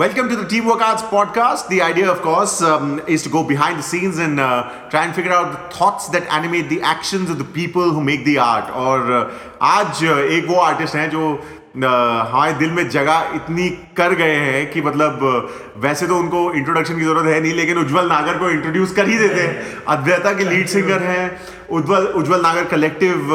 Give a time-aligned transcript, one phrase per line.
[0.00, 1.68] Welcome to the Team Workouts podcast.
[1.68, 5.14] The idea, of course, um, is to go behind the scenes and uh, try and
[5.14, 8.70] figure out the thoughts that animate the actions of the people who make the art.
[8.70, 9.30] और uh,
[9.60, 11.22] आज uh, एक वो artist हैं जो
[11.75, 15.19] हमारे दिल में जगह इतनी कर गए हैं कि मतलब
[15.77, 19.17] वैसे तो उनको इंट्रोडक्शन की ज़रूरत है नहीं लेकिन उज्जवल नागर को इंट्रोड्यूस कर ही
[19.17, 21.39] देते हैं। अद्वैता के लीड सिंगर हैं
[21.69, 23.27] उज्जवल उज्जवल नागर कलेक्टिव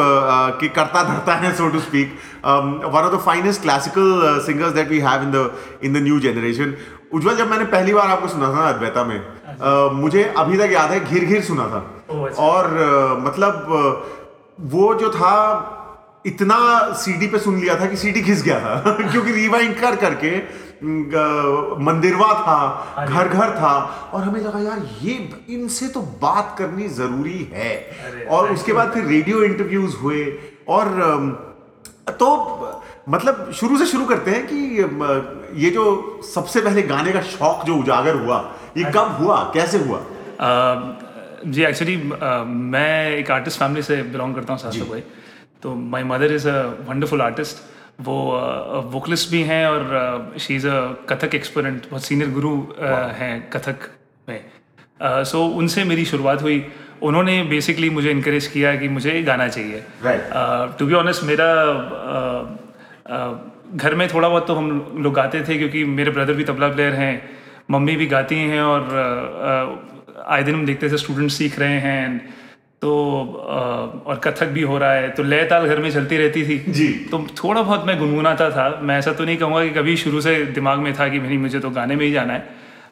[0.60, 2.12] की करता धरता है so to speak
[2.44, 5.50] one of the finest classical singers that we have in the
[5.84, 6.74] in the new generation
[7.14, 10.72] Ujjwal जब मैंने पहली बार आपको सुना था ना अद्वैता में uh, मुझे अभी तक
[10.72, 15.32] याद है घिर घिर सुना था। अच्छा। और uh, मतलब uh, वो जो था
[16.26, 16.58] इतना
[16.98, 20.36] सीडी पे सुन लिया था कि सीडी घिस गया था। क्योंकि रिवाइंड कर करके
[21.84, 23.74] मंदिरवा था घर घर था
[24.14, 25.12] और हमें लगा यार ये
[25.50, 30.24] इनसे तो बात करनी ज़रूरी है। और उसके बाद फिर रेडियो इंटरव्यूज़ हुए
[30.68, 30.84] और
[32.20, 32.28] तो
[33.08, 35.84] मतलब शुरू से शुरू करते हैं कि ये जो
[36.34, 38.38] सबसे पहले गाने का शौक जो उजागर हुआ
[38.76, 39.42] ये कब हुआ?
[39.54, 40.00] कैसे हुआ?
[41.46, 41.96] जी एक्चुअली
[42.72, 45.02] मैं एक आर्टिस्ट फैमिली से बिलोंग करता हूँ सासू भाई
[45.66, 47.62] तो my mother is a wonderful artist
[48.06, 48.16] वो
[48.92, 52.52] वोकलिस्ट भी हैं और she is a Kathak exponent बहुत सीनियर गुरु
[53.20, 53.88] हैं कथक
[54.28, 54.40] में।
[55.00, 56.58] सो uh, उनसे मेरी शुरुआत हुई।
[57.02, 59.82] उन्होंने बेसिकली मुझे इनक्रेज किया कि मुझे गाना चाहिए।
[60.78, 61.50] टू बी ऑनेस्ट मेरा
[62.14, 62.44] uh,
[63.16, 63.34] uh,
[63.74, 66.94] घर में थोड़ा बहुत तो हम लोग गाते थे क्योंकि मेरे ब्रदर भी तबला प्लेयर
[66.94, 67.14] हैं
[67.70, 68.82] मम्मी भी गाती हैं और
[70.26, 72.04] आए दिन हम देखते थे स्टूडेंट सीख रहे हैं
[72.82, 72.92] तो
[74.06, 76.88] और कथक भी हो रहा है तो लय ताल घर में चलती रहती थी। जी।
[77.10, 80.34] तो थोड़ा बहुत मैं गुनगुनाता था। मैं ऐसा तो नहीं कहूँगा कि कभी शुरू से
[80.54, 82.44] दिमाग में था कि नहीं मुझे तो गाने में ही जाना है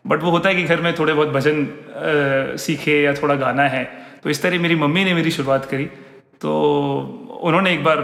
[0.07, 1.67] बट वो होता है कि घर में थोड़े बहुत भजन
[2.59, 3.85] सीखे या थोड़ा गाना है।
[4.23, 5.85] तो इस तरह मेरी मम्मी ने मेरी शुरुआत करी।
[6.41, 6.51] तो
[7.43, 7.99] उन्होंने एक बार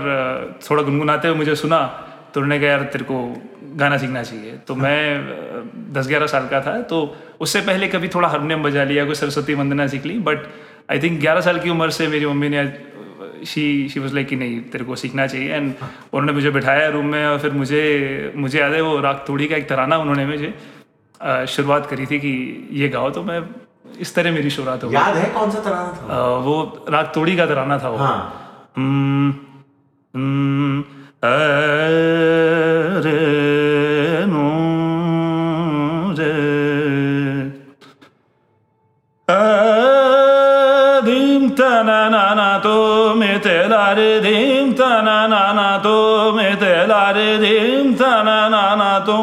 [0.62, 1.80] थोड़ा गुनगुनाते हुए मुझे सुना
[2.34, 3.16] तो उन्होंने कहा यार तेरे को
[3.76, 6.98] गाना सीखना चाहिए। तो हाँ। मैं दस ग्यारह साल का था। तो
[7.40, 10.46] उससे पहले कभी थोड़ा हारमोनियम बजा लिया कोई सरस्वती वंदना सीख ली बट
[10.90, 12.62] आई थिंक ग्यारह साल की उम्र से मेरी मम्मी ने
[13.46, 15.72] शी शी वॉज़ लाइक कि नहीं तेरे को सीखना चाहिए। एंड
[16.12, 17.82] उन्होंने मुझे बिठाया रूम में और फिर मुझे
[18.36, 20.54] मुझे याद है वो राग तोड़ी का एक तराना उन्होंने मुझे
[21.54, 22.32] शुरुआत करी थी कि
[22.72, 23.40] ये गाओ तो मैं
[24.00, 26.14] इस तरह मेरी शुरुआत हो याद है कौन सा तराना था?
[26.14, 28.18] आ, वो राग तोड़ी का तराना था वो। हाँ।
[28.76, 29.30] हम्म,
[30.14, 30.84] हम्म,
[43.94, 49.04] dim ta na na na to me te la re dim ta na na na
[49.04, 49.16] to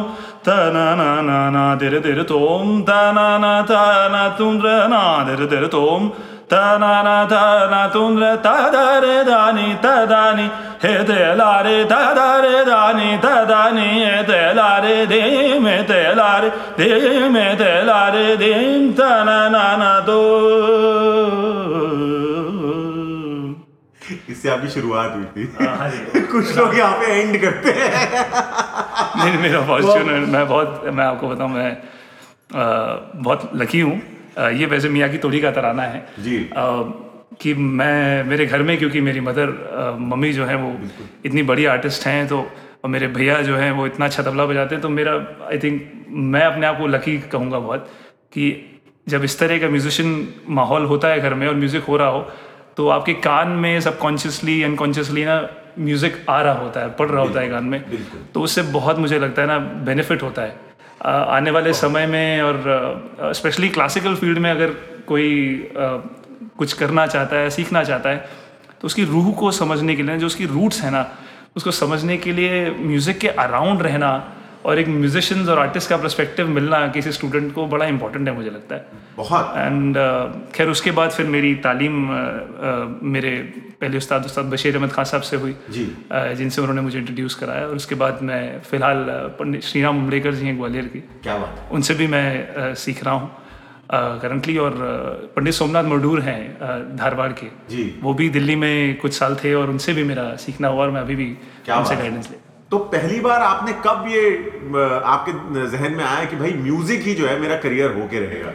[0.43, 4.87] ta na na na na dire dire tom ta na na ta na tum re
[4.87, 6.11] na dire dire tom
[6.47, 10.45] ta na na ta na tum re ta da re da ni ta da ni
[10.83, 14.79] he te la re ta da re da ni ta da ni he te la
[14.79, 19.65] re de me te la re de me te la re dim ta na na
[19.83, 19.91] na
[24.37, 25.89] इससे आपकी शुरुआत हुई थी। हाँ, हाँ
[26.31, 27.89] कुछ लोग यहाँ पे एंड करते हैं।
[29.17, 31.77] नहीं मेरा फॉर्चून मैं बहुत मैं आपको बताऊँ मैं
[33.23, 33.95] बहुत लकी हूँ।
[34.59, 36.37] ये वैसे मियाँ की तोड़ी का तराना है। जी।
[37.41, 39.49] कि मैं मेरे घर में क्योंकि मेरी मदर
[40.01, 40.71] मम्मी जो है वो
[41.25, 42.39] इतनी बड़ी आर्टिस्ट हैं तो
[42.83, 45.13] और मेरे भैया जो हैं वो इतना अच्छा तबला बजाते हैं तो मेरा
[45.47, 45.81] आई थिंक
[46.33, 47.89] मैं अपने आप को लकी कहूँगा बहुत
[48.33, 48.49] कि
[49.07, 50.11] जब इस तरह का म्यूजिशियन
[50.49, 52.25] माहौल होता है घर में और म्यूज़िक हो रहा हो
[52.77, 55.37] तो आपके कान में सबकॉन्शियसली अनकॉन्शियसली ना
[55.79, 57.83] म्यूज़िक आ रहा होता है पढ़ रहा होता है कान में
[58.33, 60.55] तो उससे बहुत मुझे लगता है ना बेनिफिट होता है।
[61.05, 64.73] आ, आने वाले समय में और स्पेशली क्लासिकल फ़ील्ड में अगर
[65.07, 65.29] कोई
[65.77, 65.87] आ,
[66.57, 68.29] कुछ करना चाहता है सीखना चाहता है
[68.81, 71.05] तो उसकी रूह को समझने के लिए जो उसकी रूट्स है ना
[71.55, 74.11] उसको समझने के लिए म्यूज़िक के अराउंड रहना
[74.67, 78.49] और एक म्यूजिशियंस और आर्टिस्ट का परस्पेक्टिव मिलना किसी स्टूडेंट को बड़ा इंपॉर्टेंट है मुझे
[78.49, 78.85] लगता है।
[79.17, 83.31] बहुत। एंड uh, खैर उसके बाद फिर मेरी तालीम uh, uh, मेरे
[83.81, 87.35] पहले उस्ताद उस्ताद बशीर अहमद खान साहब से हुई। जी। Uh, जिनसे उन्होंने मुझे इंट्रोड्यूस
[87.35, 90.99] कराया और उसके बाद मैं फ़िलहाल uh, पंडित श्री राम उमड़ेकर जी हैं ग्वालियर की।
[91.23, 93.35] क्या बात उनसे भी मैं uh, सीख रहा हूँ।
[93.93, 94.73] करंटली और
[95.35, 96.41] पंडित सोमनाथ मडूर हैं
[96.97, 100.67] धारवाड़ के। जी। वो भी दिल्ली में कुछ साल थे और उनसे भी मेरा सीखना
[100.67, 101.29] हुआ और मैं अभी भी
[101.77, 102.37] उनसे गाइडेंस ले
[102.71, 104.29] तो पहली बार आपने कब ये
[105.05, 105.31] आपके
[105.71, 108.49] जहन में आया कि भाई म्यूज़िक ही जो है मेरा करियर होके रहेगा?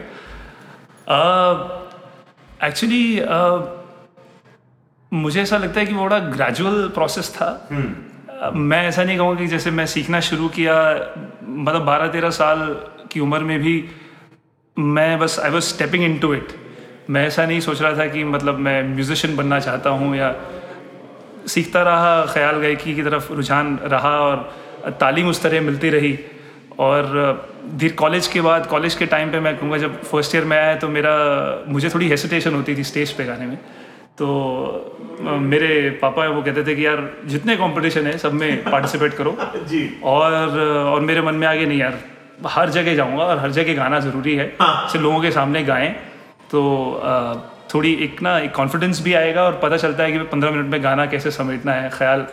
[2.67, 3.67] एक्चुअली uh, uh,
[5.13, 9.39] मुझे ऐसा लगता है कि वो बड़ा ग्रेजुअल प्रोसेस था। uh, मैं ऐसा नहीं कहूँगा
[9.39, 10.75] कि जैसे मैं सीखना शुरू किया
[11.43, 12.59] मतलब बारह तेरह साल
[13.11, 13.89] की उम्र में भी
[14.79, 16.47] मैं बस I was stepping into it
[17.09, 20.35] मैं ऐसा नहीं सोच रहा था कि मतलब मैं म्यूजिशियन बनना चाहता हूँ या
[21.47, 26.17] सीखता रहा ख्याल गायकी की तरफ़ रुझान रहा और तालीम उस तरह मिलती रही।
[26.79, 27.03] और
[27.79, 30.75] धीर कॉलेज के बाद कॉलेज के टाइम पे मैं कहूँगा जब फ़र्स्ट ईयर में आया
[30.75, 31.13] तो मेरा
[31.67, 33.57] मुझे थोड़ी हेसिटेशन होती थी स्टेज पे गाने में।
[34.17, 34.27] तो
[35.21, 39.35] मेरे पापा वो कहते थे कि यार जितने कंपटीशन है सब में पार्टिसिपेट करो।
[39.69, 41.97] जी। और और मेरे मन में आ गया नहीं यार
[42.47, 45.89] हर जगह जाऊँगा और हर जगह गाना ज़रूरी है। हाँ। सिर्फ़ लोगों के सामने गाएँ।
[46.51, 46.61] तो
[46.93, 47.13] अ,
[47.73, 50.83] थोड़ी एक ना एक कॉन्फिडेंस भी आएगा और पता चलता है कि पंद्रह मिनट में
[50.83, 52.25] गाना कैसे समेटना है ख्याल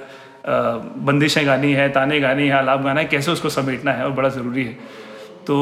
[1.07, 4.29] बंदिशें गानी है ताने गानी है आलाप गाना है कैसे उसको समेटना है और बड़ा
[4.29, 4.73] ज़रूरी है।
[5.47, 5.57] तो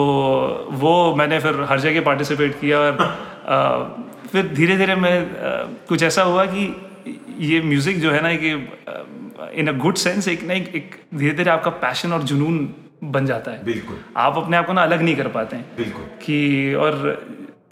[0.72, 2.92] वो मैंने फिर हर जगह पार्टिसिपेट किया और
[4.32, 5.16] फिर धीरे धीरे मैं
[5.88, 6.64] कुछ ऐसा हुआ कि
[7.46, 8.50] ये म्यूज़िक जो है ना कि
[9.60, 12.58] इन अ गुड सेंस एक ना एक, धीरे धीरे आपका पैशन और जुनून
[13.04, 16.04] बन जाता है। बिल्कुल। आप अपने आप को ना अलग नहीं कर पाते हैं। बिल्कुल।
[16.22, 16.92] कि और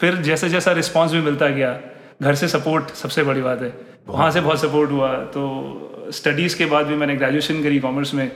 [0.01, 1.71] फिर जैसे जैसा रिस्पांस भी मिलता गया
[2.19, 3.71] घर से सपोर्ट सबसे बड़ी बात है।
[4.07, 8.31] वहाँ से बहुत सपोर्ट हुआ। तो स्टडीज़ के बाद भी मैंने ग्रेजुएशन करी कॉमर्स में।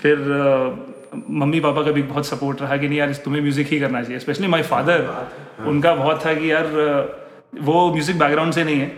[0.00, 0.18] फिर
[1.14, 4.18] मम्मी पापा का भी बहुत सपोर्ट रहा कि नहीं यार तुम्हें म्यूज़िक ही करना चाहिए।
[4.18, 5.06] स्पेशली माय फादर
[5.66, 6.66] उनका बहुत था कि यार
[7.62, 8.88] वो म्यूज़िक बैकग्राउंड से नहीं है।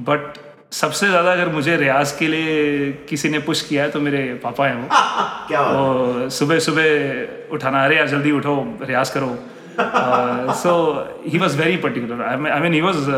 [0.00, 0.38] बट
[0.72, 4.66] सबसे ज़्यादा अगर मुझे रियाज के लिए किसी ने पुश किया है तो मेरे पापा
[4.66, 4.88] हैं वो।
[5.48, 9.30] क्या और सुबह सुबह उठाना अरे यार जल्दी उठो रियाज करो।
[10.62, 10.72] So
[11.28, 13.10] he was very particular I mean he was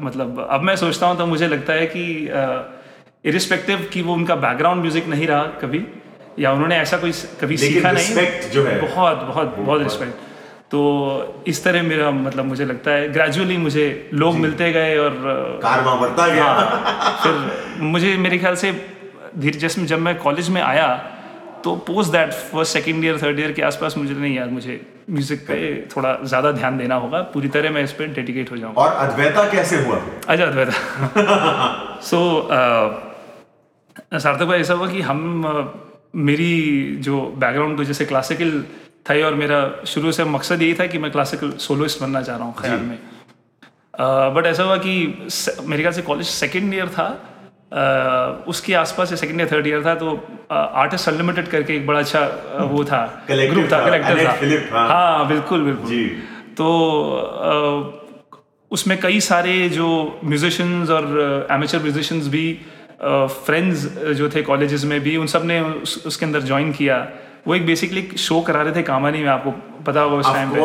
[0.00, 2.04] मतलब अब मैं सोचता हूँ तो मुझे लगता है कि
[3.24, 5.84] इरिस्पेक्टिव uh, कि वो उनका बैकग्राउंड म्यूज़िक नहीं रहा कभी
[6.38, 10.32] या उन्होंने ऐसा कोई कभी सीखा नहीं जो है, बहुत बहुत बहुत रिस्पेक्ट
[10.70, 15.62] तो इस तरह मेरा मतलब मुझे लगता है ग्रेजुअली मुझे लोग मिलते गए और uh,
[15.62, 18.72] कारवा बढ़ता गया। हाँ, फिर मुझे मेरे ख्याल से
[19.38, 20.88] धीरे जैसे जब मैं कॉलेज में आया
[21.64, 24.80] तो post that first second year third year के आसपास मुझे नहीं याद मुझे
[25.10, 25.56] म्यूज़िक पे
[25.96, 29.48] थोड़ा ज़्यादा ध्यान देना होगा। पूरी तरह मैं इस पर डेडिकेट हो जाऊँगा। और अद्वैता
[29.50, 29.98] कैसे हुआ?
[30.28, 32.18] अच्छा अद्वैता। सो
[34.14, 35.18] सार्थक भाई ऐसा हुआ कि हम
[36.14, 38.62] मेरी जो बैकग्राउंड तो जैसे क्लासिकल
[39.10, 42.46] था और मेरा शुरू से मकसद यही था कि मैं क्लासिकल सोलोइस्ट बनना चाह रहा
[42.46, 42.98] हूँ ख्याल में।
[44.34, 44.94] बट ऐसा हुआ कि
[45.62, 47.06] मेरे ख्याल से कॉलेज सेकेंड ईयर था।
[48.48, 50.20] उसके आसपास से सेकेंड या थर्ड ईयर था तो
[50.52, 52.20] आर्टिस्ट अनलिमिटेड करके एक बड़ा अच्छा
[52.70, 56.04] वो था। ग्रुप था Annette था। हाँ। हाँ बिल्कुल बिल्कुल। जी।
[56.58, 56.68] तो
[58.70, 62.60] उसमें कई सारे जो म्यूजिशियंस और एमेचर म्यूजिशियंस भी
[63.04, 63.84] फ्रेंड्स
[64.16, 67.06] जो थे कॉलेजेस में भी उन सबने उस, उसके अंदर ज्वाइन किया।
[67.46, 69.50] वो एक बेसिकली शो करा रहे थे कामानी में आपको
[69.84, 70.60] पता होगा उस टाइम पे।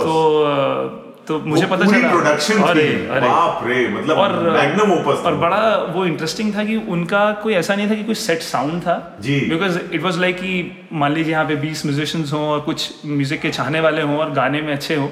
[0.00, 5.34] तो तो मुझे पता चला। प्रोडक्शन अरे अरे। बाप रे मतलब और मैग्नम ओपस और
[5.36, 5.60] बड़ा
[5.94, 9.40] वो इंटरेस्टिंग था कि उनका कोई ऐसा नहीं था कि कोई सेट साउंड था। जी।
[9.50, 13.40] बिकॉज़ इट वाज लाइक कि मान लीजिए यहाँ पे 20 म्यूजिशियंस हों और कुछ म्यूज़िक
[13.40, 15.08] के चाहने वाले हों और गाने में अच्छे हों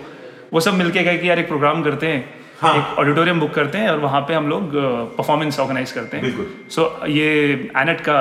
[0.52, 2.24] वो सब मिलके गए कि यार एक प्रोग्राम करते हैं।
[2.60, 4.74] हाँ। एक ऑडिटोरियम बुक करते हैं और वहाँ पे हम लोग
[5.16, 7.30] परफॉर्मेंस ऑर्गेनाइज करते हैं। सो ये
[7.76, 8.20] एनेट का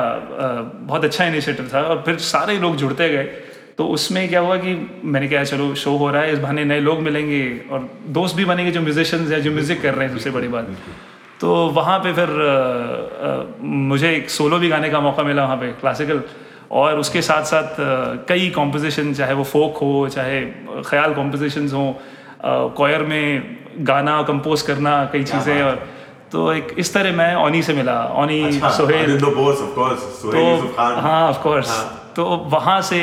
[0.87, 3.23] बहुत अच्छा इनिशिएटिव था और फिर सारे लोग जुड़ते गए।
[3.77, 4.73] तो उसमें क्या हुआ कि
[5.03, 7.41] मैंने कहा चलो शो हो रहा है इस बहाने नए लोग मिलेंगे
[7.71, 10.67] और दोस्त भी बनेंगे जो म्यूजिशियंस हैं जो म्यूज़िक कर रहे हैं सबसे बड़ी बात।
[11.41, 12.53] तो वहाँ पे फिर अ,
[13.27, 13.55] अ,
[13.91, 16.21] मुझे एक सोलो भी गाने का मौका मिला वहाँ पे क्लासिकल
[16.71, 17.75] और उसके साथ साथ
[18.29, 20.39] कई कॉम्पोजिशन चाहे वो फोक हो चाहे
[20.89, 21.89] ख्याल कॉम्पोजिशंस हों
[22.77, 23.57] कॉयर में
[23.89, 25.75] गाना कंपोज करना कई चीज़ें और
[26.33, 30.31] तो एक इस तरह मैं ओनी से मिला ओनी अच्छा सोहेल। बोस ऑफ़ कोर्स तो
[30.31, 31.73] सोहेल हाँ ऑफ़ कोर्स
[32.15, 32.99] तो वहाँ से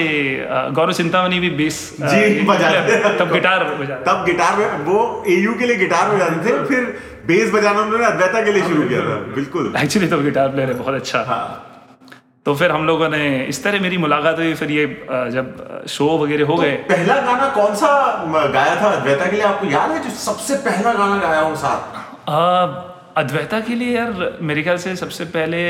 [0.74, 5.54] गौरव चिंतामणि भी बेस जी, बजाते हैं। तब गिटार बजा तब गिटार में वो एयू
[5.58, 6.84] के लिए गिटार बजाते थे फिर
[7.26, 10.78] बेस बजाना उन्होंने अद्वैता के लिए शुरू किया था। बिल्कुल। एक्चुअली तो गिटार प्लेयर है
[10.78, 11.42] बहुत अच्छा। हाँ।
[12.46, 14.86] तो फिर हम लोगों ने इस तरह मेरी मुलाकात हुई फिर ये
[15.34, 17.90] जब शो वगैरह हो तो गए। पहला गाना कौन सा
[18.54, 19.44] गाया था अद्वैता के लिए?
[19.46, 21.98] आपको याद है जो सबसे पहला गाना गाया हो साथ?
[23.16, 25.60] अद्वैता के लिए यार मेरे ख्याल से सबसे पहले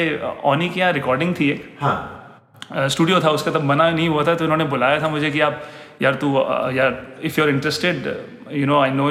[0.51, 4.35] ओनी की यहाँ रिकॉर्डिंग थी एक। हाँ। स्टूडियो था उसका तब बना नहीं हुआ था
[4.35, 5.63] तो इन्होंने बुलाया था मुझे कि आप
[6.03, 6.29] यार तू
[6.77, 8.07] यार if you are interested
[8.53, 9.11] you know I know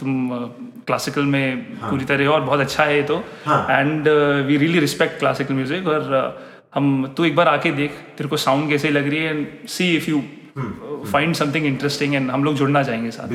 [0.00, 0.28] तुम
[0.86, 1.90] क्लासिकल में हाँ.
[1.90, 4.08] पूरी तरह हो और बहुत अच्छा है ये तो। हाँ। And
[4.46, 6.22] we really respect classical music और अ,
[6.74, 9.94] हम तू एक बार आके देख तेरे को साउंड कैसे लग रही है and see
[9.96, 10.22] if you
[11.12, 13.32] find something interesting and हम लोग जुड़ना चाहेंगे साथ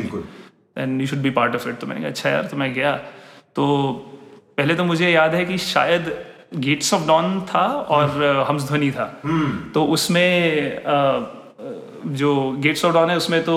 [0.77, 2.96] and you should be part of it तो मैंने कहा अच्छा यार तो मैं गया।
[3.55, 3.65] तो
[4.57, 6.11] पहले तो मुझे याद है कि शायद
[6.55, 9.05] गेट्स ऑफ़ डॉन था और हम्स ध्वनि था।
[9.73, 10.27] तो उसमें
[12.17, 13.55] जो गेट्स ऑफ़ डॉन है उसमें तो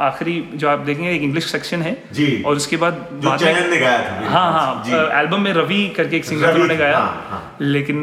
[0.00, 3.68] आखिरी जो आप देखेंगे एक इंग्लिश सेक्शन है। जी। और उसके बाद जो बाद में
[3.70, 7.56] ने गाया था हाँ हाँ एल्बम में रवि करके एक सिंगर उन्होंने गाया। हाँ, हाँ।
[7.60, 8.02] लेकिन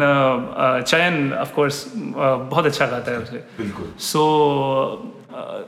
[0.88, 4.22] चयन ऑफ़ कोर्स बहुत अच्छा गाता है उसे। बिल्कुल। सो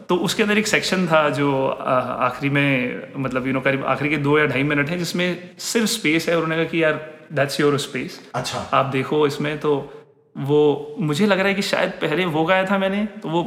[0.10, 4.18] तो उसके अंदर एक सेक्शन था जो आखिरी में मतलब यू नो करीब आखिरी के
[4.18, 5.28] दो या ढाई मिनट है जिसमें
[5.60, 7.00] सिर्फ़ स्पेस है और उन्होंने कहा कि यार
[7.34, 9.74] दैट्स योर स्पेस अच्छा। आप देखो इसमें तो
[10.36, 10.62] वो
[11.00, 13.44] मुझे लग रहा है कि शायद पहले वो गाया था मैंने तो वो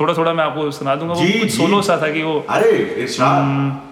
[0.00, 2.70] थोड़ा थोड़ा मैं आपको सुना दूँगा वो कुछ सोलो सा था कि वो अरे
[3.02, 3.88] इरशाद।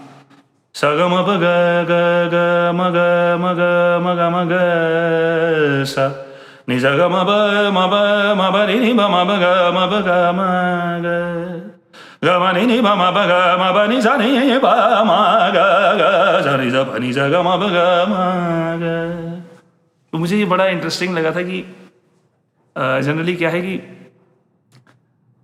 [0.74, 1.46] स ग म प ग
[1.90, 1.94] ग
[2.32, 2.36] ग
[2.78, 2.98] म ग
[3.42, 3.62] म ग
[4.04, 4.54] म ग म ग
[5.86, 6.27] स।
[20.12, 21.64] तो मुझे ये बड़ा इंटरेस्टिंग लगा था कि
[22.76, 23.80] जनरली क्या है कि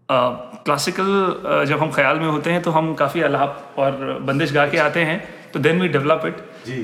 [0.08, 1.08] क्लासिकल
[1.68, 5.00] जब हम ख्याल में होते हैं तो हम काफ़ी अलाप और बंदिश गा के आते
[5.04, 5.18] हैं
[5.52, 6.36] तो देन वी डेवलप इट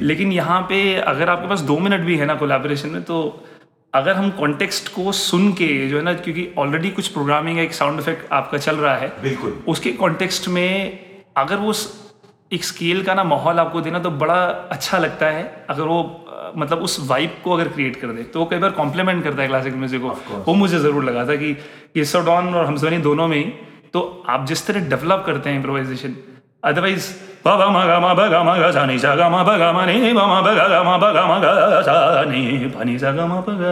[0.02, 3.20] लेकिन यहाँ पे अगर आपके पास दो मिनट भी है ना कोलैबोरेशन में तो
[3.94, 8.00] अगर हम कॉन्टेक्स्ट को सुन के जो है ना क्योंकि ऑलरेडी कुछ प्रोग्रामिंग एक साउंड
[8.00, 10.99] इफ़ेक्ट आपका चल रहा है बिल्कुल। उसके कॉन्टेक्स्ट में
[11.37, 11.75] अगर वो
[12.52, 15.99] एक स्केल का ना माहौल आपको देना तो बड़ा अच्छा लगता है अगर वो
[16.56, 19.49] मतलब उस वाइब को अगर क्रिएट कर दे तो वो कई बार कॉम्प्लीमेंट करता है
[19.49, 21.50] क्लासिकल म्यूज़िक को। वो मुझे ज़रूर लगा था कि
[21.97, 23.44] ये डॉन और हमसनी दोनों में ही
[23.92, 26.16] तो आप जिस तरह डेवलप करते हैं इम्प्रोवाइजेशन
[26.64, 27.11] अदरवाइज़
[27.44, 29.64] ब म ग म ब ग म ग सा नि सा ग म ब ग
[29.76, 31.47] म नि नि प म ब ग ग म ब ग म ग
[31.87, 31.94] सा
[32.30, 32.40] नि
[32.75, 33.64] प नि सा ग म प ग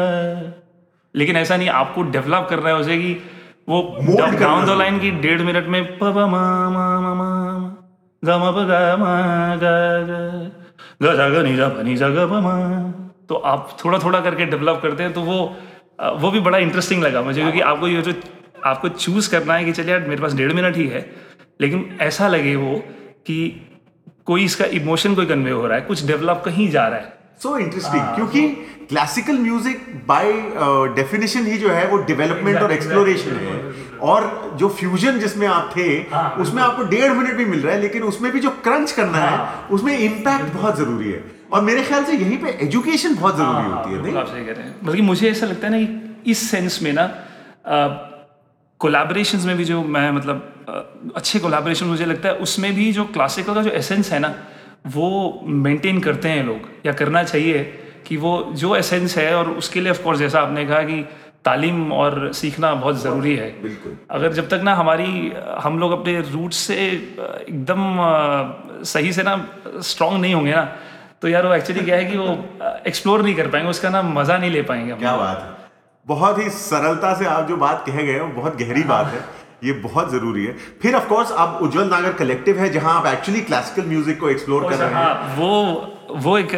[1.15, 3.13] लेकिन ऐसा नहीं आपको डेवलप करना है उसे कि
[3.69, 3.79] वो
[4.41, 7.23] डाउन द लाइन की डेढ़ मिनट में प म म म म
[8.23, 9.05] ग म प ग म
[9.63, 9.67] ग
[10.09, 10.13] ग
[11.03, 12.49] ग सा ग नि सा प नि सा ग प म
[13.29, 15.39] तो आप थोड़ा थोड़ा करके डेवलप करते हैं। तो वो
[16.23, 18.13] वो भी बड़ा इंटरेस्टिंग लगा मुझे क्योंकि आपको ये जो
[18.65, 21.01] आपको चूज़ करना है कि चलिए यार मेरे पास डेढ़ मिनट ही है
[21.61, 22.73] लेकिन ऐसा लगे वो
[23.29, 23.39] कि
[24.27, 27.49] कोई इसका इमोशन कोई कन्वे हो रहा है कुछ डेवलप कहीं जा रहा है। सो
[27.49, 28.49] so इंटरेस्टिंग क्योंकि
[28.89, 30.33] क्लासिकल म्यूज़िक बाय
[30.95, 33.57] डेफिनेशन ही जो है वो डेवलपमेंट और एक्सप्लोरेशन है।
[34.11, 35.89] और जो फ्यूजन जिसमें आप थे
[36.43, 39.39] उसमें आपको डेढ़ मिनट भी मिल रहा है लेकिन उसमें भी जो क्रंच करना है
[39.71, 43.93] उसमें इम्पैक्ट बहुत ज़रूरी है। और मेरे ख्याल से यहीं पे एजुकेशन बहुत ज़रूरी होती
[43.93, 44.17] है नहीं?
[44.17, 46.93] आप सही कह रहे हैं। बल्कि मुझे ऐसा लगता है ना कि इस सेंस में
[46.93, 47.07] ना
[48.81, 50.55] कोलैबोरेशंस में भी जो मैं मतलब
[51.17, 54.35] अच्छे कोलैबोरेशन मुझे लगता है उसमें भी जो क्लासिकल का जो एसेंस है ना
[54.87, 55.09] वो
[55.45, 57.63] मेंटेन करते हैं लोग या करना चाहिए
[58.07, 61.01] कि वो जो एसेंस है और उसके लिए ऑफकोर्स जैसा आपने कहा कि
[61.45, 65.33] तालीम और सीखना बहुत ज़रूरी है। बिल्कुल। अगर जब तक ना हमारी
[65.63, 67.85] हम लोग अपने रूट से एकदम
[68.85, 69.37] सही से ना
[69.83, 70.65] स्ट्रांग नहीं होंगे ना
[71.23, 72.29] तो यार वो एक्चुअली क्या है कि वो
[72.87, 75.57] एक्सप्लोर नहीं कर पाएँगे उसका ना मज़ा नहीं ले पाएँगे क्या बात है।
[76.07, 79.21] बहुत ही सरलता से आप जो बात कह गए हो बहुत गहरी बात है।
[79.65, 83.41] ये बहुत ज़रूरी है। फिर ऑफ़ कोर्स अब उज्जवल नागर कलेक्टिव है जहाँ आप एक्चुअली
[83.43, 86.53] क्लासिकल म्यूज़िक को एक्सप्लोर कर रहे हैं। हाँ वो वो एक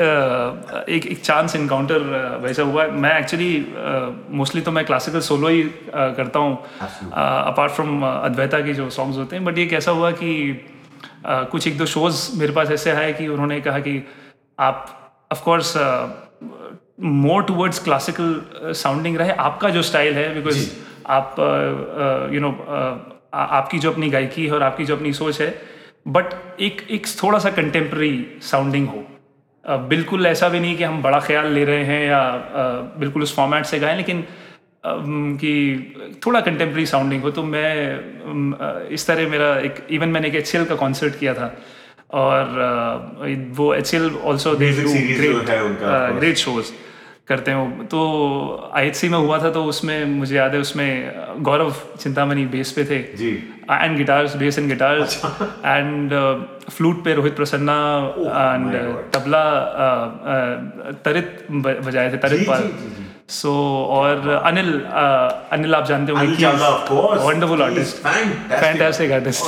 [0.88, 2.02] एक एक चांस इनकाउंटर
[2.42, 3.52] वैसा हुआ है। मैं एक्चुअली
[4.38, 5.62] मोस्टली तो मैं क्लासिकल सोलो ही
[5.94, 6.56] करता हूँ।
[7.12, 10.30] अपार्ट फ्रॉम अद्वैता के जो सॉन्ग्स होते हैं। बट ये कैसा हुआ कि
[11.24, 14.02] अ, कुछ एक दो शोज़ मेरे पास ऐसे आए कि उन्होंने कहा कि
[14.58, 14.86] आप
[15.32, 15.76] of course
[17.00, 20.58] more towards classical sounding रहे। आपका जो स्टाइल है बिकॉज़
[21.06, 21.34] आप
[22.34, 22.50] यू नो
[23.32, 25.62] आपकी जो अपनी गायकी है और आपकी जो अपनी सोच है
[26.08, 26.24] बट
[26.60, 29.06] एक एक थोड़ा सा कंटेम्प्रेरी साउंडिंग हो
[29.88, 32.22] बिल्कुल ऐसा भी नहीं कि हम बड़ा ख्याल ले रहे हैं या
[32.98, 34.24] बिल्कुल उस फॉर्मेट से गाएँ लेकिन
[34.86, 35.94] कि
[36.26, 40.74] थोड़ा कंटेम्प्रेरी साउंडिंग हो तो मैं इस तरह मेरा एक इवन मैंने एक एच का
[40.74, 41.54] कॉन्सर्ट किया था
[42.10, 42.44] और
[43.50, 46.18] वो H L also course.
[46.18, 46.72] Great shows
[47.30, 48.00] करते हैं। तो
[48.74, 50.90] आई में हुआ था तो उसमें मुझे याद है उसमें
[51.48, 53.32] गौरव चिंतामणि बेस पे थे। जी।
[53.72, 55.16] And guitars bass and guitars
[55.64, 56.14] and
[56.70, 57.76] flute पे रोहित प्रसन्ना
[58.16, 58.74] एंड
[59.14, 59.44] तबला
[61.04, 63.52] तरित बजाए थे तरित पाल। जी। सो
[63.90, 64.72] और अनिल
[65.52, 66.52] अनिल आप जानते होंगे
[66.88, 69.44] course wonderful artist fantastic artist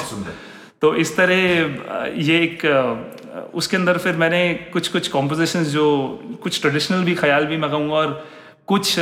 [0.82, 2.62] तो इस तरह ये एक
[3.54, 4.42] उसके अंदर फिर मैंने
[4.72, 5.88] कुछ कुछ कॉम्पोजिशंस जो
[6.42, 8.24] कुछ ट्रेडिशनल भी ख्याल भी मैं कहूँगा और
[8.66, 8.94] कुछ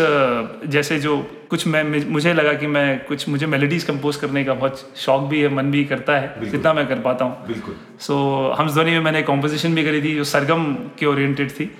[0.66, 1.16] जैसे जो
[1.50, 5.40] कुछ मैं मुझे लगा कि मैं कुछ मुझे मेलोडीज कंपोज करने का बहुत शौक भी
[5.40, 8.16] है मन भी करता है जितना मैं कर पाता हूँ। बिल्कुल। सो
[8.58, 11.70] हम ध्वनि में मैंने कॉम्पोजिशन भी करी थी जो सरगम के ओरिएंटेड थी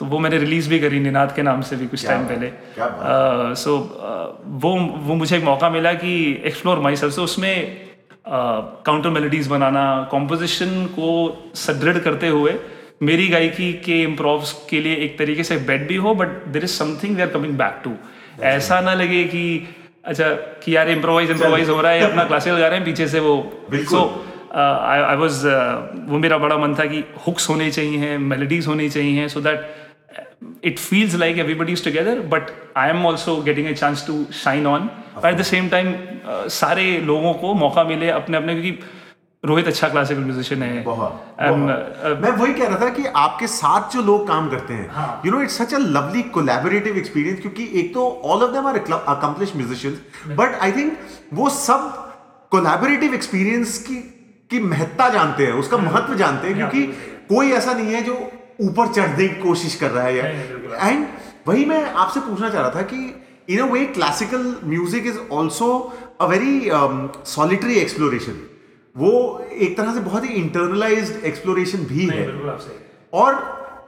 [0.00, 2.86] तो वो मैंने रिलीज़ भी करी निनाद के नाम से भी कुछ टाइम पहले। क्या
[2.88, 3.76] बात। सो
[4.62, 4.74] वो
[5.06, 6.14] वो मुझे एक मौका मिला कि
[6.44, 7.81] एक्सप्लोर माई सेल्फ से उसमें
[8.28, 11.08] काउंटर मेलोडीज बनाना कॉम्पोजिशन को
[11.54, 12.54] सुदृढ़ करते हुए
[13.02, 16.70] मेरी गायकी के इम्प्रोव्स के लिए एक तरीके से बेड भी हो but there is
[16.70, 17.92] something we are coming back to
[18.42, 19.68] ऐसा ना लगे कि
[20.04, 23.20] अच्छा कि यार इम्प्रोवाइज इम्प्रोवाइज हो रहा है अपना क्लासिकल गा रहे हैं पीछे से
[23.20, 24.08] वो। So,
[24.56, 25.46] आई वॉज़
[25.94, 29.81] वो मेरा बड़ा मन था कि हुक्स होने चाहिए मेलोडीज होनी चाहिए so that
[30.78, 32.42] feels like everybody is together but
[32.76, 34.90] I am also getting a chance to shine on
[35.26, 35.94] at the same time
[36.48, 38.78] सारे लोगों को मौका मिले अपने अपने क्योंकि
[39.44, 43.46] रोहित अच्छा क्लासिकल म्यूजिशियन है। बहुत, बहुत। uh, मैं वही कह रहा था कि आपके
[43.46, 47.40] साथ जो लोग काम करते हैं हाँ। You know it's such a lovely collaborative experience
[47.40, 50.98] क्योंकि एक तो all of them are accomplish musicians but I think
[51.32, 51.90] वो सब
[52.50, 53.96] कोलैबोरेटिव एक्सपीरियंस की
[54.50, 56.86] की महत्ता जानते हैं उसका महत्व जानते हैं क्योंकि
[57.28, 58.30] कोई ऐसा नहीं है जो
[58.62, 61.06] ऊपर चढ़ने की कोशिश कर रहा है या एंड
[61.48, 62.98] वही मैं आपसे पूछना चाह रहा था कि
[63.50, 65.68] in a way classical music is also
[66.20, 66.70] a very
[67.26, 68.40] solitary exploration
[68.96, 69.10] वो
[69.52, 72.26] एक तरह से बहुत ही इंटरनलाइज्ड एक्सप्लोरेशन भी है।
[73.12, 73.40] और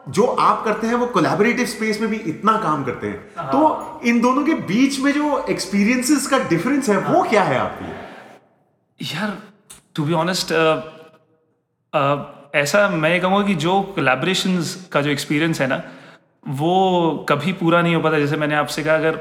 [0.08, 4.20] जो आप करते हैं वो कोलैबोरेटिव स्पेस में भी इतना काम करते हैं। तो इन
[4.20, 9.14] दोनों के बीच में जो एक्सपीरियंसेस का डिफरेंस है वो क्या है आपकी?
[9.14, 9.36] यार
[9.96, 10.52] टू बी ऑनेस्ट
[12.54, 15.82] ऐसा मैं ये कहूँगा कि जो कोलैबोरेशंस का जो एक्सपीरियंस है ना
[16.48, 19.16] वो कभी पूरा नहीं हो पाता। जैसे मैंने आपसे कहा अगर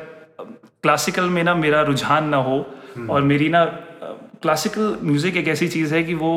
[0.83, 2.65] क्लासिकल में ना मेरा रुझान ना हो
[3.09, 3.63] और मेरी ना
[4.41, 6.33] क्लासिकल म्यूज़िक एक ऐसी चीज़ है कि वो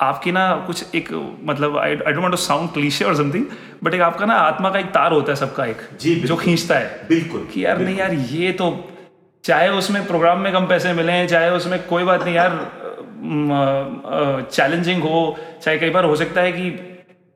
[0.00, 1.08] आपकी ना कुछ एक
[1.44, 3.44] मतलब I don't want to sound cliche और समथिंग
[3.84, 6.74] बट एक आपका ना आत्मा का एक तार होता है सबका एक जी, जो खींचता
[6.74, 8.70] है। बिल्कुल कि यार नहीं यार ये तो
[9.44, 12.79] चाहे उसमें प्रोग्राम में कम पैसे मिले हैं चाहे उसमें कोई बात नहीं यार
[14.50, 16.70] चैलेंजिंग हो चाहे कई बार हो सकता है कि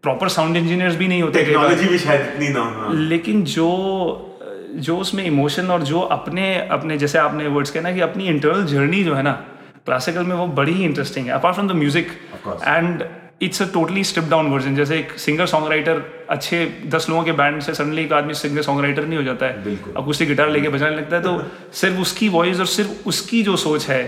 [0.03, 4.31] प्रॉपर साउंड इंजीनियर्स भी नहीं होते टेक्नोलॉजी भी शायद इतनी ना हाँ। लेकिन जो
[4.77, 9.05] जो उसमें इमोशन और जो अपने अपने जैसे आपने वर्ड्स कहना कि अपनी इंटरनल जर्नी
[9.05, 9.33] जो है ना
[9.85, 12.09] क्लासिकल में वो बड़ी ही इंटरेस्टिंग है apart from the music
[12.67, 13.05] and
[13.43, 17.33] it's a totally stripped down version जैसे एक सिंगर सॉन्ग राइटर अच्छे दस लोगों के
[17.33, 20.51] बैंड से सडनली एक आदमी सिंगर सॉन्ग राइटर नहीं हो जाता है। अब उससे गिटार
[20.51, 24.03] लेके बजाने लगता है तो सिर्फ़ उसकी वॉइस और सिर्फ़ उसकी जो सोच है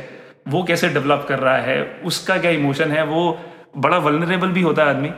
[0.48, 3.38] वो कैसे डेवलप कर रहा है उसका क्या इमोशन है वो
[3.76, 5.08] बड़ा वलनरेबल भी होता है आदमी।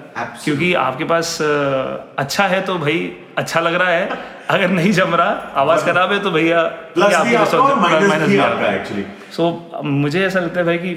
[0.44, 1.38] क्योंकि आपके पास
[2.18, 4.18] अच्छा है तो भाई अच्छा लग रहा है
[4.50, 6.62] अगर नहीं जम रहा आवाज़ खराब है तो भैया
[9.32, 10.90] सो मुझे ऐसा लगता है भाई कि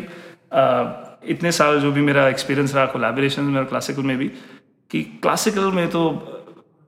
[1.32, 4.28] इतने साल जो भी मेरा एक्सपीरियंस रहा कोलैबोरेशन में और क्लासिकल में भी
[4.92, 6.10] कि क्लासिकल में तो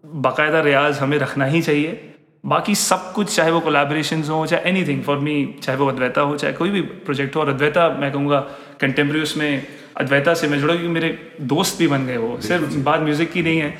[0.05, 2.12] बाकायदा रियाज हमें रखना ही चाहिए।
[2.43, 6.21] बाकी सब कुछ चाहे वो कोलैबोरेशन हो चाहे एनी थिंग फॉर मी चाहे वो अद्वैता
[6.21, 8.39] हो चाहे कोई भी प्रोजेक्ट हो। और अद्वैता मैं कहूँगा
[8.81, 9.63] कंटेम्प्रेरी उसमें
[9.97, 13.41] अद्वैता से मैं जुड़ा क्योंकि मेरे दोस्त भी बन गए वो। सिर्फ़ बात म्यूज़िक की
[13.41, 13.73] नहीं है।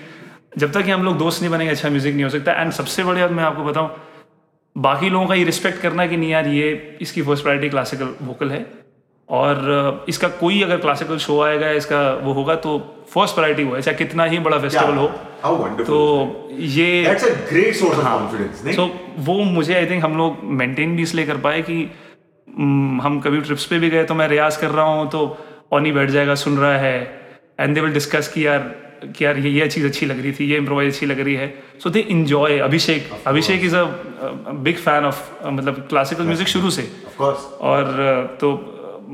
[0.57, 3.03] जब तक कि हम लोग दोस्त नहीं बनेंगे अच्छा म्यूज़िक नहीं हो सकता। एंड सबसे
[3.03, 3.89] बड़ी बात मैं आपको बताऊँ
[4.75, 8.51] बाकी लोगों का ये रिस्पेक्ट करना कि नहीं यार ये इसकी फ़र्स्ट प्रायोरिटी क्लासिकल वोकल
[8.51, 8.65] है।
[9.29, 12.79] और इसका कोई अगर क्लासिकल शो आएगा इसका वो होगा तो
[13.13, 15.11] फ़र्स्ट प्रायोरिटी वो है चाहे कितना ही बड़ा फेस्टिवल हो।
[15.43, 18.75] हाउ वंडरफुल तो ये that's a great source of confidence नहीं?
[18.75, 18.89] सो
[19.25, 21.77] वो मुझे आई थिंक हम लोग मेंटेन भी इसलिए कर पाए कि
[22.47, 25.25] हम्म, हम कभी ट्रिप्स पे भी गए तो मैं रियाज कर रहा हूँ तो
[25.73, 26.97] ऑनी बैठ जाएगा सुन रहा है
[27.59, 28.71] एंड दे विल डिस्कस कि यार
[29.15, 31.47] कि यार ये ये चीज़ अच्छी लग रही थी ये इम्प्रोवाइज अच्छी लग रही है।
[31.83, 33.83] So they enjoy Abhishek Abhishek is a
[34.67, 36.87] big fan of मतलब क्लासिकल म्यूज़िक शुरू से।
[37.19, 38.51] और तो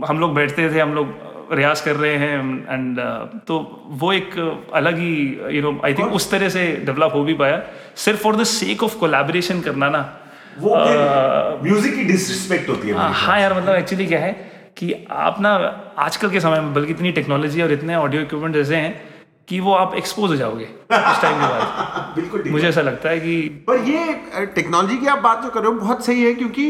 [0.07, 1.07] हम लोग बैठते थे हम लोग
[1.51, 2.37] रियाज कर रहे हैं
[2.69, 2.99] एंड
[3.47, 3.57] तो
[4.01, 4.37] वो एक
[4.73, 5.11] अलग ही
[5.55, 7.61] यू नो आई थिंक उस तरह से डेवलप हो भी पाया।
[7.95, 10.01] सिर्फ़ for the sake of collaboration करना ना
[10.59, 10.75] वो
[11.63, 14.31] म्यूज़िक की डिसरिस्पेक्ट होती है हाँ, हाँ यार मतलब एक्चुअली क्या है
[14.77, 15.53] कि आप ना
[15.99, 18.93] आजकल के समय में बल्कि इतनी टेक्नोलॉजी और इतने ऑडियो इक्विपमेंट ऐसे हैं
[19.47, 23.19] कि वो आप एक्सपोज हो जाओगे उस टाइम के बाद। बिल्कुल मुझे ऐसा लगता है
[23.19, 26.65] कि पर ये टेक्नोलॉजी की आप बात जो कर रहे हो बहुत सही है क्योंकि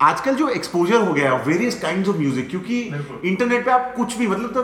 [0.00, 2.80] आजकल जो एक्सपोजर हो गया है वेरियस काइंड्स ऑफ़ म्यूज़िक क्योंकि
[3.28, 4.62] इंटरनेट पे आप कुछ भी मतलब तो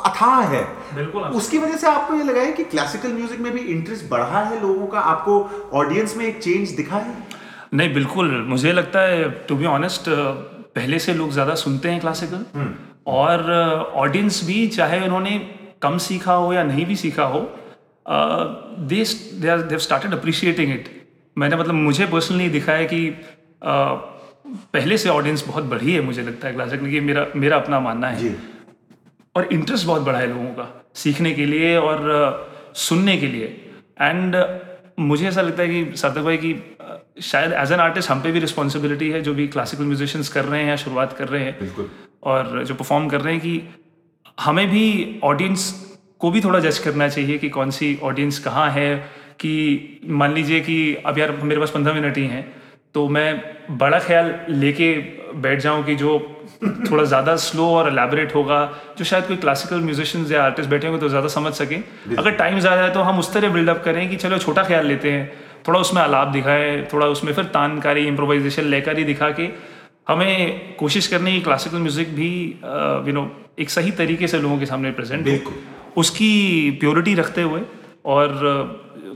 [0.00, 0.62] अथाह है।
[0.94, 4.40] बिल्कुल उसकी वजह से आपको ये लगा है कि क्लासिकल म्यूज़िक में भी इंटरेस्ट बढ़ा
[4.40, 5.00] है लोगों का?
[5.00, 5.40] आपको
[5.78, 7.14] ऑडियंस में एक चेंज दिखा है?
[7.74, 12.44] नहीं बिल्कुल। मुझे लगता है टू बी ऑनेस्ट पहले से लोग ज़्यादा सुनते हैं क्लासिकल
[13.06, 13.50] और
[13.96, 15.38] ऑडियंस भी चाहे उन्होंने
[15.82, 17.40] कम सीखा हो या नहीं भी सीखा हो
[18.90, 19.04] they
[19.68, 20.88] they started appreciating it
[21.36, 23.96] मैंने मतलब मुझे पर्सनली दिखा है कि uh,
[24.72, 28.08] पहले से ऑडियंस बहुत बढ़ी है मुझे लगता है क्लासिकल की मेरा मेरा अपना मानना
[28.08, 28.34] है। जी।
[29.36, 33.46] और इंटरेस्ट बहुत बढ़ा है लोगों का सीखने के लिए और सुनने के लिए।
[34.00, 34.36] एंड
[35.00, 36.54] मुझे ऐसा लगता है कि सार्थक भाई की
[37.22, 40.60] शायद एज एन आर्टिस्ट हम पे भी रिस्पॉन्सिबिलिटी है जो भी क्लासिकल म्यूजिशियंस कर रहे
[40.60, 41.70] हैं या शुरुआत कर रहे हैं।
[42.22, 43.62] और जो परफॉर्म कर रहे हैं कि
[44.40, 45.70] हमें भी ऑडियंस
[46.18, 48.96] को भी थोड़ा जज करना चाहिए कि कौन सी ऑडियंस कहाँ है
[49.40, 52.57] कि मान लीजिए कि अब यार मेरे पास पंद्रह मिनट ही हैं
[52.98, 53.30] तो मैं
[53.78, 54.86] बड़ा ख्याल लेके
[55.42, 56.12] बैठ जाऊँ कि जो
[56.62, 58.58] थोड़ा ज़्यादा स्लो और एलैबोरेट होगा
[58.98, 62.58] जो शायद कोई क्लासिकल म्यूजिशियंस या आर्टिस्ट बैठे होंगे तो ज़्यादा समझ सकें। अगर टाइम
[62.60, 65.22] ज़्यादा है तो हम उस तरह बिल्डअप करें कि चलो छोटा ख्याल लेते हैं
[65.68, 69.48] थोड़ा उसमें आलाप दिखाएँ थोड़ा उसमें फिर तानकारी इम्प्रोवाइजेशन लेकर ही दिखा के
[70.08, 72.32] हमें कोशिश करनी है कि क्लासिकल म्यूज़िक भी
[73.08, 73.24] यू नो
[73.58, 75.48] एक सही तरीके से लोगों के सामने प्रेजेंट।
[75.96, 76.30] उसकी
[76.80, 77.62] प्योरिटी रखते हुए
[78.06, 78.36] और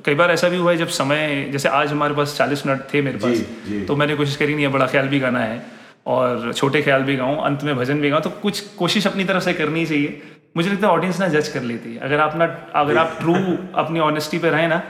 [0.04, 3.02] कई बार ऐसा भी हुआ है जब समय जैसे आज हमारे पास 40 मिनट थे
[3.02, 3.36] मेरे पास
[3.68, 5.62] जी। तो मैंने कोशिश करी नहीं है बड़ा ख्याल भी गाना है
[6.06, 9.42] और छोटे ख्याल भी गाऊँ अंत में भजन भी गाऊँ। तो कुछ कोशिश अपनी तरफ़
[9.44, 10.20] से करनी चाहिए।
[10.56, 13.34] मुझे लगता है ऑडियंस ना जज कर लेती है। अगर आप ना अगर आप ट्रू
[13.82, 14.82] अपनी ऑनेस्टी पे रहें ना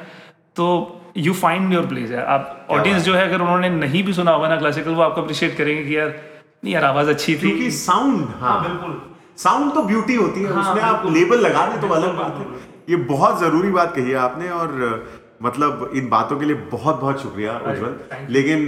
[0.57, 0.67] तो
[1.19, 4.49] यू फाइंड योर प्लेस है। आप ऑडियंस जो है अगर उन्होंने नहीं भी सुना होगा
[4.49, 6.09] ना क्लासिकल वो आपको अप्रिशिएट करेंगे कि यार
[6.65, 9.01] नहीं यार आवाज़ अच्छी थी। क्योंकि साउंड हाँ। बिल्कुल।
[9.39, 12.72] साउंड तो ब्यूटी होती है हाँ, उसमें आप लेबल लगा दें तो अलग बात है।
[12.91, 14.71] ये बहुत ज़रूरी बात कही है आपने और
[15.43, 17.97] मतलब इन बातों के लिए बहुत बहुत शुक्रिया उज्जवल।
[18.31, 18.61] लेकिन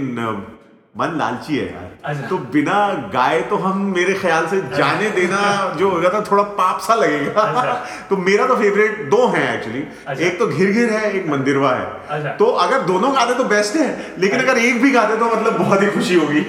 [0.97, 2.75] मन लालची है यार। अच्छा। तो बिना
[3.13, 5.39] गाए तो हम मेरे ख्याल से जाने देना
[5.79, 7.73] जो होगा ना थोड़ा पाप सा लगेगा।
[8.09, 11.73] तो मेरा तो फेवरेट दो हैं एक्चुअली अच्छा। एक तो घिर घिर है एक मंदिरवा
[11.75, 15.25] है। अच्छा। तो अगर दोनों गाते तो बेस्ट है लेकिन अगर एक भी गाते तो
[15.25, 16.45] मतलब बहुत ही खुशी होगी।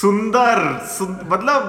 [0.00, 1.62] सुंदर सुन, मतलब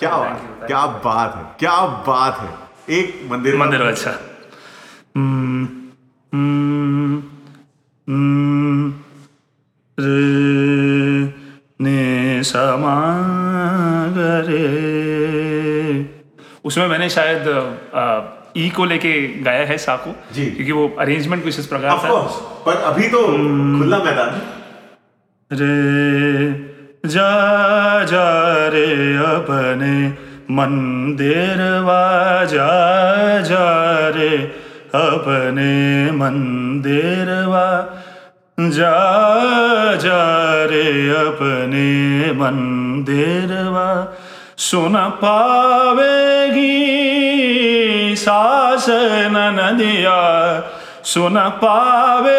[0.00, 2.54] क्या बात क्या बात है क्या बात है।
[2.98, 4.10] एक मंदिर मंदिर अच्छा।
[5.16, 5.68] हम्म,
[6.34, 7.22] हम्म,
[8.08, 8.94] हम्म,
[10.00, 11.34] रे
[11.80, 12.96] ने समा
[14.48, 16.20] रे
[16.64, 17.48] उसमें मैंने शायद
[17.94, 18.20] आ,
[18.56, 22.22] ई को लेके गाया है सा को जी। क्योंकि वो अरेंजमेंट कुछ इस प्रकार था।
[22.66, 23.26] पर अभी तो
[23.78, 24.42] खुला मैदान।
[25.52, 26.69] रे
[27.06, 28.26] जा जा
[28.68, 29.94] रे अपने
[30.54, 32.68] मंदिर वा, जा
[33.40, 33.68] जा
[34.08, 34.36] रे
[34.94, 37.66] अपने मंदिर वा,
[38.60, 38.96] जा
[39.94, 40.20] जा
[40.64, 41.88] रे अपने
[42.32, 43.88] मंदिर वा।
[44.58, 46.68] सुन पावेगी
[48.16, 48.86] सास
[49.30, 50.20] नदिया
[51.04, 52.38] सुन पावे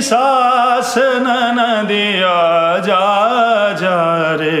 [0.00, 2.36] सास नदिया
[2.78, 3.04] जा
[3.72, 3.98] जा
[4.34, 4.60] रे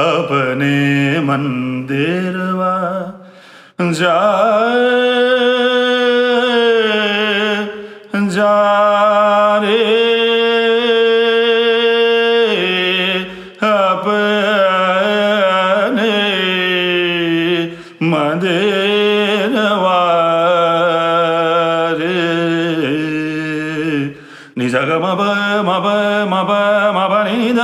[0.00, 2.36] अपने मंदिर
[3.92, 4.16] जा।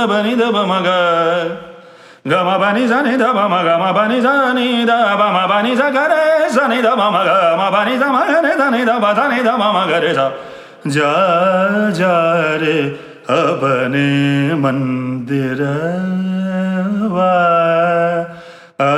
[0.08, 0.90] ब नि द ब म ग
[2.24, 4.66] ग म ब नि ज नि द ब म ग म ब नि ज नि
[4.88, 7.62] द ब म ब नि ज ग रे ज नि द ब म ग म
[7.74, 9.78] ब नि ज म ग रे द नि द ब ध नि द ब म
[9.90, 10.20] ग रे ज
[10.96, 11.12] जा
[11.98, 12.14] जा
[12.62, 12.78] रे
[13.36, 14.08] अपने
[14.64, 15.60] मंदिर
[17.12, 17.32] वा
[18.80, 18.92] आ,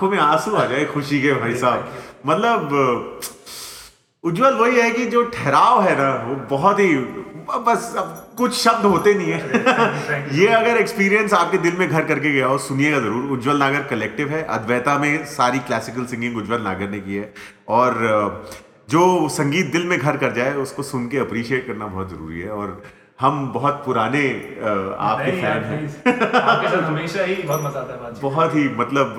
[0.00, 1.92] आँखों में आँसू आ जाए खुशी के भाई साहब।
[2.26, 3.20] मतलब
[4.24, 6.94] उज्जवल वही है कि जो ठहराव है ना वो बहुत ही
[7.66, 8.08] बस अब
[8.38, 12.58] कुछ शब्द होते नहीं है। ये अगर एक्सपीरियंस आपके दिल में घर करके गया हो
[12.60, 17.16] सुनिएगा ज़रूर। उज्जवल नागर कलेक्टिव है। अद्वैता में सारी क्लासिकल सिंगिंग उज्जवल नागर ने की
[17.16, 17.32] है।
[17.68, 17.92] और
[18.90, 22.50] जो संगीत दिल में घर कर जाए उसको सुन के अप्रिशिएट करना बहुत ज़रूरी है।
[22.52, 22.82] और
[23.20, 24.22] हम बहुत पुराने
[25.06, 25.80] आपके फ़ैन हैं।
[26.40, 29.16] आपके साथ हमेशा ही बहुत मज़ा आता है बहुत ही मतलब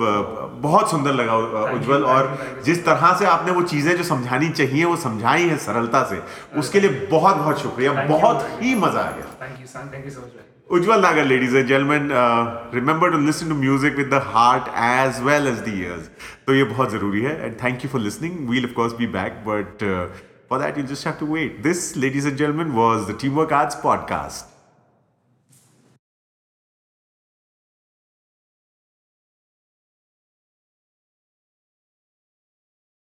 [0.62, 1.36] बहुत सुंदर लगा
[1.66, 2.30] उज्जवल और
[2.64, 6.22] जिस तरह से आपने वो चीज़ें जो समझानी चाहिए वो समझाई है सरलता से
[6.58, 9.26] उसके लिए बहुत बहुत शुक्रिया बहुत ही मज़ा आ गया।
[10.70, 12.08] Ujjwal Nagar ladies and gentlemen
[12.74, 16.10] remember to listen to music with the heart as well as the ears
[16.46, 19.42] तो ये बहुत ज़रूरी है and thank you for listening we'll of course be back
[19.46, 19.84] but
[20.52, 21.62] for that you'll just have to wait.
[21.62, 24.51] This, ladies and gentlemen, was the Teamwork Arts podcast.